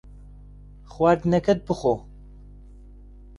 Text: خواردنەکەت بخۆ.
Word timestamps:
خواردنەکەت 0.91 1.59
بخۆ. 1.67 1.93